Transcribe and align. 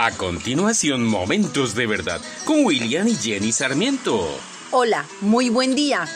A 0.00 0.12
continuación, 0.12 1.04
Momentos 1.04 1.74
de 1.74 1.88
Verdad 1.88 2.20
con 2.44 2.64
William 2.64 3.08
y 3.08 3.16
Jenny 3.16 3.50
Sarmiento. 3.50 4.28
Hola, 4.70 5.04
muy 5.20 5.48
buen 5.48 5.74
día. 5.74 6.06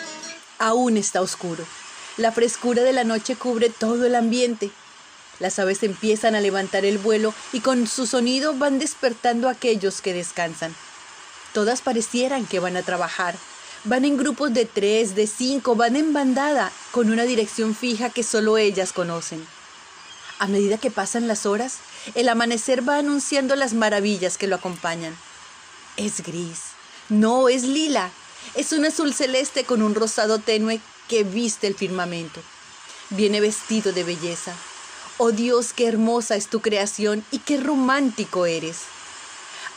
Aún 0.60 0.96
está 0.96 1.20
oscuro. 1.20 1.64
La 2.16 2.30
frescura 2.30 2.84
de 2.84 2.92
la 2.92 3.02
noche 3.02 3.34
cubre 3.34 3.70
todo 3.70 4.06
el 4.06 4.14
ambiente. 4.14 4.70
Las 5.40 5.58
aves 5.58 5.82
empiezan 5.82 6.36
a 6.36 6.40
levantar 6.40 6.84
el 6.84 6.98
vuelo 6.98 7.34
y 7.52 7.58
con 7.58 7.88
su 7.88 8.06
sonido 8.06 8.54
van 8.54 8.78
despertando 8.78 9.48
a 9.48 9.52
aquellos 9.52 10.00
que 10.00 10.14
descansan. 10.14 10.76
Todas 11.52 11.80
parecieran 11.80 12.46
que 12.46 12.60
van 12.60 12.76
a 12.76 12.82
trabajar. 12.82 13.34
Van 13.82 14.04
en 14.04 14.16
grupos 14.16 14.54
de 14.54 14.64
tres, 14.64 15.16
de 15.16 15.26
cinco, 15.26 15.74
van 15.74 15.96
en 15.96 16.12
bandada, 16.12 16.70
con 16.92 17.10
una 17.10 17.24
dirección 17.24 17.74
fija 17.74 18.10
que 18.10 18.22
solo 18.22 18.58
ellas 18.58 18.92
conocen. 18.92 19.44
A 20.42 20.48
medida 20.48 20.76
que 20.76 20.90
pasan 20.90 21.28
las 21.28 21.46
horas, 21.46 21.76
el 22.16 22.28
amanecer 22.28 22.86
va 22.86 22.96
anunciando 22.96 23.54
las 23.54 23.74
maravillas 23.74 24.38
que 24.38 24.48
lo 24.48 24.56
acompañan. 24.56 25.16
Es 25.96 26.20
gris, 26.20 26.62
no 27.08 27.48
es 27.48 27.62
lila, 27.62 28.10
es 28.56 28.72
un 28.72 28.84
azul 28.84 29.14
celeste 29.14 29.62
con 29.62 29.82
un 29.82 29.94
rosado 29.94 30.40
tenue 30.40 30.80
que 31.08 31.22
viste 31.22 31.68
el 31.68 31.76
firmamento. 31.76 32.40
Viene 33.10 33.40
vestido 33.40 33.92
de 33.92 34.02
belleza. 34.02 34.52
Oh 35.16 35.30
Dios, 35.30 35.72
qué 35.72 35.86
hermosa 35.86 36.34
es 36.34 36.48
tu 36.48 36.58
creación 36.58 37.24
y 37.30 37.38
qué 37.38 37.58
romántico 37.58 38.44
eres. 38.44 38.78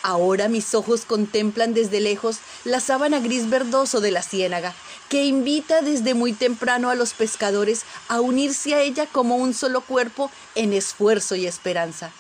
Ahora 0.08 0.50
mis 0.50 0.76
ojos 0.76 1.02
contemplan 1.04 1.74
desde 1.74 2.00
lejos 2.00 2.38
la 2.64 2.80
sábana 2.80 3.20
gris 3.22 3.50
verdoso 3.50 4.02
de 4.02 4.12
la 4.12 4.22
ciénaga, 4.22 4.76
que 5.10 5.26
invita 5.26 5.82
desde 5.82 6.14
muy 6.14 6.32
temprano 6.32 6.92
a 6.92 6.96
los 6.96 7.16
pescadores 7.16 7.86
a 8.08 8.22
unirse 8.22 8.76
a 8.76 8.82
ella 8.82 9.08
como 9.12 9.38
un 9.38 9.56
solo 9.56 9.82
cuerpo 9.82 10.30
en 10.54 10.74
esfuerzo 10.74 11.34
y 11.34 11.48
esperanza. 11.48 12.12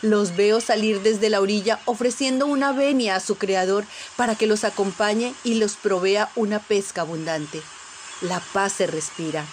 Los 0.00 0.36
veo 0.36 0.60
salir 0.60 1.02
desde 1.02 1.28
la 1.28 1.40
orilla 1.40 1.80
ofreciendo 1.86 2.46
una 2.46 2.70
venia 2.70 3.16
a 3.16 3.20
su 3.20 3.34
creador 3.34 3.84
para 4.14 4.36
que 4.36 4.46
los 4.46 4.62
acompañe 4.62 5.34
y 5.42 5.54
los 5.54 5.74
provea 5.74 6.30
una 6.36 6.60
pesca 6.60 7.00
abundante. 7.00 7.60
La 8.20 8.38
paz 8.38 8.74
se 8.74 8.86
respira. 8.86 9.44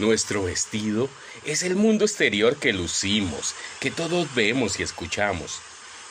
Nuestro 0.00 0.42
vestido 0.42 1.08
es 1.44 1.62
el 1.62 1.76
mundo 1.76 2.04
exterior 2.04 2.56
que 2.56 2.72
lucimos, 2.72 3.54
que 3.78 3.92
todos 3.92 4.34
vemos 4.34 4.80
y 4.80 4.82
escuchamos. 4.82 5.60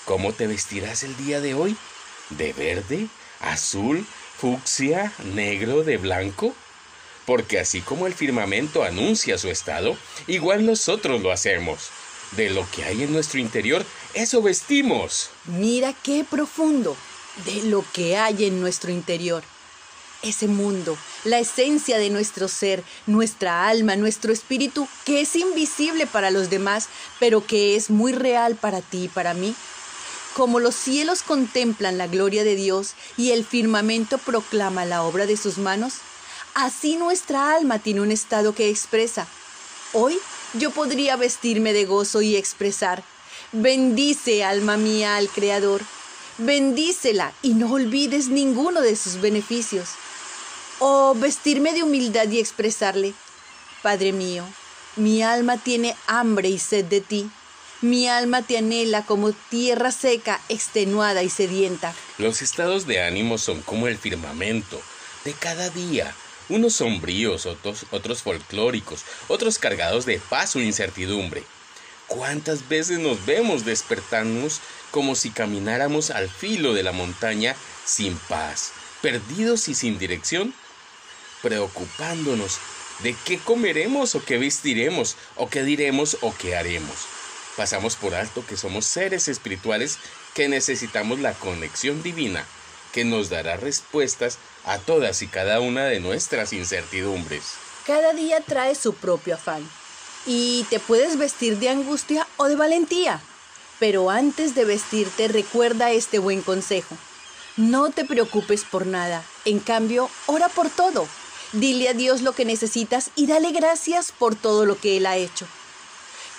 ¿Cómo 0.08 0.32
te 0.32 0.48
vestirás 0.48 1.04
el 1.04 1.18
día 1.18 1.42
de 1.42 1.54
hoy? 1.54 1.76
¿De 2.30 2.54
verde, 2.54 3.10
azul, 3.42 4.08
fucsia, 4.38 5.12
negro, 5.34 5.84
de 5.84 5.98
blanco? 5.98 6.56
Porque 7.26 7.60
así 7.60 7.82
como 7.82 8.08
el 8.08 8.14
firmamento 8.14 8.86
anuncia 8.86 9.38
su 9.38 9.50
estado, 9.50 9.98
igual 10.26 10.66
nosotros 10.66 11.22
lo 11.22 11.34
hacemos. 11.34 11.90
De 12.38 12.50
lo 12.50 12.66
que 12.72 12.86
hay 12.86 13.04
en 13.04 13.12
nuestro 13.12 13.42
interior, 13.42 13.86
eso 14.14 14.42
vestimos. 14.42 15.30
Mira 15.44 15.94
qué 16.04 16.24
profundo. 16.24 16.96
De 17.46 17.64
lo 17.64 17.84
que 17.92 18.16
hay 18.16 18.46
en 18.46 18.62
nuestro 18.62 18.92
interior. 18.92 19.44
Ese 20.24 20.48
mundo, 20.48 20.98
la 21.26 21.40
esencia 21.40 21.98
de 21.98 22.10
nuestro 22.10 22.48
ser, 22.48 22.82
nuestra 23.08 23.68
alma, 23.68 23.98
nuestro 23.98 24.32
espíritu, 24.32 24.88
que 25.04 25.20
es 25.20 25.36
invisible 25.36 26.08
para 26.08 26.32
los 26.32 26.50
demás, 26.50 26.88
pero 27.20 27.46
que 27.46 27.76
es 27.76 27.90
muy 27.90 28.14
real 28.14 28.56
para 28.56 28.80
ti 28.82 29.04
y 29.04 29.08
para 29.10 29.34
mí, 29.34 29.54
como 30.38 30.60
los 30.60 30.76
cielos 30.76 31.24
contemplan 31.24 31.98
la 31.98 32.06
gloria 32.06 32.44
de 32.44 32.56
Dios 32.56 32.94
y 33.18 33.32
el 33.32 33.44
firmamento 33.44 34.20
proclama 34.20 34.86
la 34.86 35.02
obra 35.02 35.26
de 35.26 35.36
sus 35.36 35.58
manos, 35.58 35.96
así 36.54 36.96
nuestra 36.96 37.56
alma 37.56 37.80
tiene 37.80 38.02
un 38.02 38.12
estado 38.12 38.54
que 38.54 38.70
expresa. 38.70 39.26
Hoy 39.94 40.16
yo 40.54 40.70
podría 40.70 41.16
vestirme 41.16 41.74
de 41.74 41.86
gozo 41.86 42.22
y 42.22 42.36
expresar, 42.36 43.04
bendice 43.52 44.44
alma 44.44 44.78
mía 44.78 45.16
al 45.16 45.28
Creador, 45.28 45.82
bendícela 46.38 47.34
y 47.42 47.56
no 47.56 47.74
olvides 47.74 48.28
ninguno 48.28 48.82
de 48.82 48.96
sus 48.96 49.20
beneficios. 49.20 49.90
O 50.78 51.16
vestirme 51.16 51.74
de 51.74 51.82
humildad 51.82 52.30
y 52.30 52.38
expresarle, 52.38 53.16
Padre 53.82 54.14
mío, 54.14 54.44
mi 54.98 55.24
alma 55.24 55.58
tiene 55.58 55.96
hambre 56.06 56.50
y 56.50 56.60
sed 56.60 56.86
de 56.86 57.02
ti 57.02 57.28
mi 57.82 58.08
alma 58.08 58.42
te 58.42 58.58
anhela 58.58 59.06
como 59.06 59.34
tierra 59.34 59.92
seca, 59.92 60.42
extenuada 60.50 61.22
y 61.24 61.30
sedienta. 61.30 61.94
Los 62.18 62.42
estados 62.42 62.88
de 62.88 63.04
ánimo 63.04 63.38
son 63.38 63.62
como 63.62 63.88
el 63.88 63.98
firmamento 63.98 64.82
de 65.24 65.34
cada 65.34 65.70
día. 65.70 66.14
Unos 66.50 66.76
sombríos, 66.76 67.46
otros, 67.46 67.86
otros 67.92 68.24
folclóricos, 68.24 69.04
otros 69.28 69.60
cargados 69.60 70.06
de 70.06 70.20
paz 70.20 70.56
o 70.56 70.62
incertidumbre. 70.62 71.44
¿Cuántas 72.08 72.68
veces 72.70 73.00
nos 73.00 73.26
vemos 73.26 73.66
despertarnos 73.66 74.62
como 74.92 75.14
si 75.14 75.30
camináramos 75.30 76.10
al 76.10 76.30
filo 76.30 76.74
de 76.74 76.84
la 76.84 76.94
montaña 76.94 77.56
sin 77.86 78.16
paz, 78.18 78.72
perdidos 79.02 79.68
y 79.68 79.76
sin 79.76 80.00
dirección? 80.00 80.54
Preocupándonos 81.44 82.58
de 83.04 83.16
qué 83.26 83.38
comeremos 83.38 84.16
o 84.16 84.24
qué 84.24 84.38
vestiremos 84.38 85.18
o 85.36 85.50
qué 85.50 85.64
diremos 85.64 86.18
o 86.22 86.34
qué 86.36 86.56
haremos 86.56 87.17
pasamos 87.58 87.98
por 87.98 88.16
alto 88.16 88.46
que 88.46 88.56
somos 88.56 88.86
seres 88.86 89.28
espirituales 89.28 89.98
que 90.34 90.48
necesitamos 90.48 91.20
la 91.20 91.34
conexión 91.34 92.02
divina 92.04 92.46
que 92.94 93.06
nos 93.06 93.30
dará 93.30 93.58
respuestas 93.58 94.38
a 94.66 94.80
todas 94.80 95.22
y 95.22 95.28
cada 95.28 95.60
una 95.60 95.86
de 95.86 96.00
nuestras 96.00 96.54
incertidumbres. 96.54 97.44
Cada 97.86 98.14
día 98.14 98.42
trae 98.42 98.76
su 98.76 98.94
propio 98.94 99.36
afán 99.36 99.68
y 100.26 100.66
te 100.70 100.80
puedes 100.80 101.18
vestir 101.18 101.58
de 101.58 101.70
angustia 101.70 102.28
o 102.38 102.46
de 102.46 102.56
valentía. 102.56 103.22
Pero 103.80 104.10
antes 104.10 104.56
de 104.56 104.66
vestirte 104.66 105.28
recuerda 105.28 105.92
este 105.92 106.20
buen 106.20 106.42
consejo. 106.42 106.98
No 107.56 107.92
te 107.92 108.04
preocupes 108.04 108.64
por 108.64 108.86
nada, 108.86 109.24
en 109.46 109.60
cambio, 109.60 110.10
ora 110.26 110.50
por 110.50 110.70
todo. 110.70 111.08
Dile 111.54 111.90
a 111.90 111.94
Dios 111.94 112.22
lo 112.22 112.34
que 112.34 112.46
necesitas 112.46 113.12
y 113.16 113.28
dale 113.28 113.52
gracias 113.52 114.12
por 114.12 114.36
todo 114.36 114.66
lo 114.66 114.80
que 114.80 114.98
Él 114.98 115.06
ha 115.06 115.18
hecho. 115.18 115.48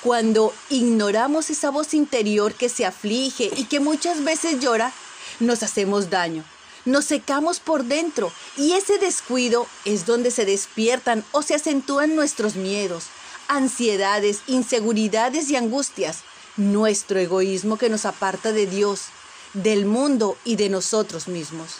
Cuando 0.03 0.55
ignoramos 0.71 1.51
esa 1.51 1.71
voz 1.71 1.93
interior 1.93 2.55
que 2.55 2.69
se 2.69 2.87
aflige 2.87 3.51
y 3.57 3.65
que 3.65 3.81
muchas 3.81 4.23
veces 4.23 4.61
llora, 4.61 4.93
nos 5.41 5.63
hacemos 5.63 6.09
daño, 6.09 6.45
nos 6.85 7.05
secamos 7.05 7.59
por 7.59 7.85
dentro 7.85 8.33
y 8.57 8.73
ese 8.73 8.99
descuido 8.99 9.67
es 9.85 10.07
donde 10.07 10.31
se 10.31 10.45
despiertan 10.45 11.25
o 11.33 11.43
se 11.43 11.55
acentúan 11.55 12.15
nuestros 12.15 12.55
miedos, 12.55 13.07
ansiedades, 13.49 14.41
inseguridades 14.47 15.51
y 15.51 15.57
angustias, 15.57 16.19
nuestro 16.57 17.19
egoísmo 17.19 17.77
que 17.77 17.89
nos 17.89 18.05
aparta 18.05 18.53
de 18.53 18.67
Dios, 18.67 19.07
del 19.53 19.85
mundo 19.85 20.37
y 20.45 20.57
de 20.57 20.69
nosotros 20.69 21.27
mismos. 21.27 21.77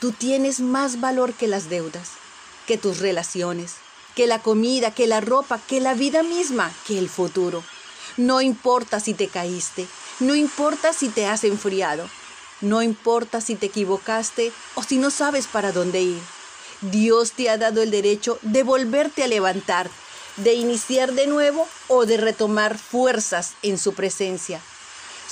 Tú 0.00 0.12
tienes 0.12 0.60
más 0.60 1.00
valor 1.00 1.32
que 1.32 1.48
las 1.48 1.70
deudas, 1.70 2.10
que 2.66 2.78
tus 2.78 2.98
relaciones, 2.98 3.76
que 4.14 4.26
la 4.26 4.40
comida, 4.40 4.90
que 4.90 5.06
la 5.06 5.20
ropa, 5.20 5.60
que 5.66 5.80
la 5.80 5.94
vida 5.94 6.22
misma, 6.22 6.72
que 6.86 6.98
el 6.98 7.08
futuro. 7.08 7.62
No 8.16 8.40
importa 8.40 9.00
si 9.00 9.14
te 9.14 9.28
caíste, 9.28 9.86
no 10.20 10.34
importa 10.34 10.92
si 10.92 11.08
te 11.08 11.26
has 11.26 11.44
enfriado, 11.44 12.08
no 12.60 12.82
importa 12.82 13.40
si 13.40 13.54
te 13.54 13.66
equivocaste 13.66 14.52
o 14.74 14.82
si 14.82 14.98
no 14.98 15.10
sabes 15.10 15.46
para 15.46 15.70
dónde 15.70 16.02
ir. 16.02 16.20
Dios 16.80 17.32
te 17.32 17.50
ha 17.50 17.58
dado 17.58 17.82
el 17.82 17.90
derecho 17.90 18.38
de 18.42 18.62
volverte 18.62 19.22
a 19.22 19.28
levantar, 19.28 19.88
de 20.36 20.54
iniciar 20.54 21.12
de 21.12 21.26
nuevo 21.26 21.68
o 21.88 22.06
de 22.06 22.16
retomar 22.16 22.78
fuerzas 22.78 23.54
en 23.62 23.78
su 23.78 23.94
presencia, 23.94 24.60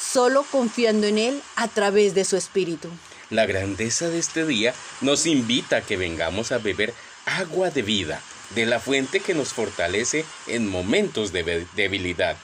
solo 0.01 0.45
confiando 0.51 1.07
en 1.07 1.19
Él 1.19 1.43
a 1.57 1.69
través 1.69 2.15
de 2.15 2.25
su 2.25 2.37
Espíritu. 2.37 2.89
La 3.31 3.47
grandeza 3.47 4.09
de 4.09 4.19
este 4.19 4.47
día 4.47 4.75
nos 5.01 5.27
invita 5.27 5.79
a 5.79 5.81
que 5.81 5.97
vengamos 5.97 6.53
a 6.53 6.59
beber 6.59 6.95
agua 7.25 7.71
de 7.71 7.83
vida 7.83 8.23
de 8.51 8.67
la 8.67 8.81
fuente 8.81 9.21
que 9.21 9.35
nos 9.35 9.53
fortalece 9.53 10.25
en 10.47 10.69
momentos 10.69 11.33
de 11.33 11.67
debilidad, 11.75 12.37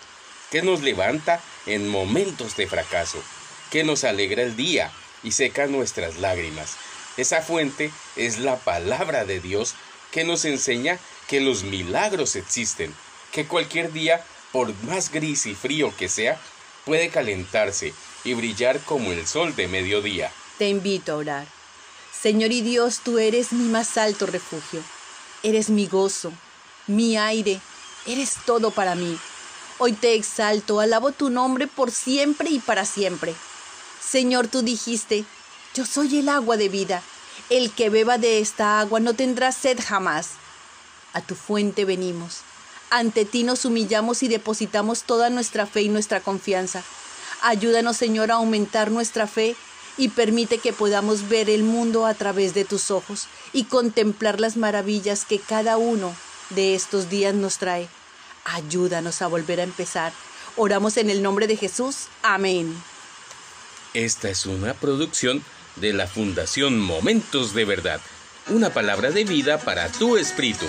que 0.50 0.62
nos 0.62 0.82
levanta 0.82 1.40
en 1.66 1.88
momentos 1.88 2.56
de 2.56 2.66
fracaso, 2.66 3.22
que 3.70 3.84
nos 3.84 4.04
alegra 4.04 4.43
el 4.43 4.56
día 4.56 4.90
y 5.22 5.32
seca 5.32 5.66
nuestras 5.66 6.19
lágrimas. 6.19 6.76
Esa 7.16 7.43
fuente 7.43 7.90
es 8.16 8.38
la 8.38 8.56
palabra 8.56 9.25
de 9.25 9.40
Dios 9.40 9.75
que 10.10 10.25
nos 10.25 10.44
enseña 10.44 10.99
que 11.28 11.40
los 11.40 11.62
milagros 11.62 12.37
existen, 12.37 12.94
que 13.31 13.46
cualquier 13.46 13.93
día, 13.93 14.25
por 14.50 14.75
más 14.84 15.10
gris 15.10 15.46
y 15.46 15.54
frío 15.54 15.94
que 15.96 16.08
sea, 16.08 16.40
puede 16.84 17.08
calentarse 17.08 17.94
y 18.25 18.34
brillar 18.34 18.81
como 18.81 19.12
el 19.12 19.26
sol 19.26 19.54
de 19.56 19.69
mediodía. 19.69 20.31
Te 20.58 20.69
invito 20.69 21.12
a 21.12 21.16
orar. 21.16 21.46
Señor 22.12 22.52
y 22.52 22.60
Dios, 22.60 23.00
tú 23.02 23.19
eres 23.19 23.52
mi 23.52 23.64
más 23.64 23.96
alto 23.96 24.26
refugio. 24.26 24.82
Eres 25.42 25.70
mi 25.70 25.86
gozo, 25.86 26.32
mi 26.86 27.16
aire, 27.16 27.60
eres 28.06 28.34
todo 28.46 28.70
para 28.70 28.94
mí. 28.94 29.18
Hoy 29.78 29.92
te 29.92 30.14
exalto, 30.14 30.78
alabo 30.78 31.10
tu 31.10 31.30
nombre 31.30 31.66
por 31.66 31.90
siempre 31.90 32.48
y 32.50 32.60
para 32.60 32.84
siempre. 32.84 33.34
Señor, 34.00 34.46
tú 34.46 34.62
dijiste, 34.62 35.24
yo 35.74 35.84
soy 35.84 36.18
el 36.18 36.28
agua 36.28 36.56
de 36.56 36.68
vida. 36.68 37.02
El 37.50 37.72
que 37.72 37.90
beba 37.90 38.18
de 38.18 38.38
esta 38.38 38.78
agua 38.78 39.00
no 39.00 39.14
tendrá 39.14 39.50
sed 39.50 39.80
jamás. 39.84 40.30
A 41.12 41.20
tu 41.20 41.34
fuente 41.34 41.84
venimos. 41.84 42.42
Ante 42.90 43.24
ti 43.24 43.42
nos 43.42 43.64
humillamos 43.64 44.22
y 44.22 44.28
depositamos 44.28 45.02
toda 45.02 45.30
nuestra 45.30 45.66
fe 45.66 45.82
y 45.82 45.88
nuestra 45.88 46.20
confianza. 46.20 46.84
Ayúdanos, 47.40 47.96
Señor, 47.96 48.30
a 48.30 48.34
aumentar 48.34 48.90
nuestra 48.90 49.26
fe 49.26 49.56
y 49.96 50.08
permite 50.08 50.58
que 50.58 50.72
podamos 50.72 51.28
ver 51.28 51.50
el 51.50 51.62
mundo 51.62 52.06
a 52.06 52.14
través 52.14 52.54
de 52.54 52.64
tus 52.64 52.90
ojos 52.90 53.26
y 53.52 53.64
contemplar 53.64 54.40
las 54.40 54.56
maravillas 54.56 55.24
que 55.24 55.38
cada 55.38 55.76
uno 55.76 56.14
de 56.50 56.74
estos 56.74 57.10
días 57.10 57.34
nos 57.34 57.58
trae. 57.58 57.88
Ayúdanos 58.44 59.22
a 59.22 59.26
volver 59.26 59.60
a 59.60 59.64
empezar. 59.64 60.12
Oramos 60.56 60.96
en 60.96 61.10
el 61.10 61.22
nombre 61.22 61.46
de 61.46 61.56
Jesús. 61.56 62.06
Amén. 62.22 62.74
Esta 63.94 64.30
es 64.30 64.46
una 64.46 64.74
producción 64.74 65.42
de 65.76 65.92
la 65.92 66.06
Fundación 66.06 66.78
Momentos 66.78 67.54
de 67.54 67.64
Verdad, 67.64 68.00
una 68.48 68.70
palabra 68.70 69.10
de 69.10 69.24
vida 69.24 69.58
para 69.58 69.88
tu 69.88 70.16
espíritu. 70.16 70.66